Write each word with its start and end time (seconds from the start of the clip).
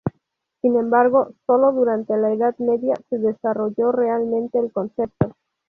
Sin 0.61 0.77
embargo, 0.77 1.29
sólo 1.45 1.73
durante 1.73 2.17
la 2.17 2.33
Edad 2.33 2.55
Media 2.57 2.95
se 3.11 3.19
desarrolló 3.19 3.91
realmente 3.91 4.57
el 4.57 4.71
concepto. 4.71 5.35